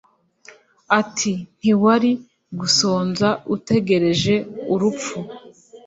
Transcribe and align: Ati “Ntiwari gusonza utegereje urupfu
Ati 0.99 1.31
“Ntiwari 1.59 2.11
gusonza 2.59 3.27
utegereje 3.55 4.35
urupfu 4.73 5.17